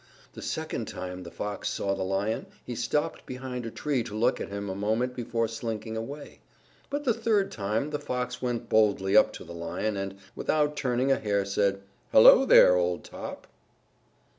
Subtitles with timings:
[0.33, 4.41] The second time the Fox saw the Lion he stopped behind a tree to look
[4.41, 6.39] at him a moment before slinking away.
[6.89, 11.11] But the third time, the Fox went boldly up to the Lion and, without turning
[11.11, 13.45] a hair, said, "Hello, there, old top."